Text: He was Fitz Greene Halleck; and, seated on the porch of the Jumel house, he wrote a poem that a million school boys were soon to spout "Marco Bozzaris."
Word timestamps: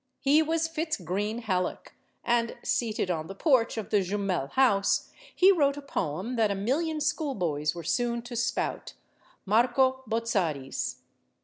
He 0.19 0.41
was 0.41 0.67
Fitz 0.67 0.97
Greene 0.99 1.43
Halleck; 1.43 1.93
and, 2.23 2.57
seated 2.63 3.11
on 3.11 3.27
the 3.27 3.35
porch 3.35 3.77
of 3.77 3.91
the 3.91 4.01
Jumel 4.01 4.49
house, 4.53 5.11
he 5.35 5.51
wrote 5.51 5.77
a 5.77 5.81
poem 5.83 6.37
that 6.37 6.49
a 6.49 6.55
million 6.55 6.99
school 6.99 7.35
boys 7.35 7.75
were 7.75 7.83
soon 7.83 8.23
to 8.23 8.35
spout 8.35 8.93
"Marco 9.45 10.01
Bozzaris." 10.07 11.01